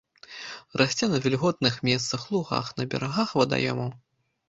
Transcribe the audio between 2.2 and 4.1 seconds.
лугах, па берагах вадаёмаў.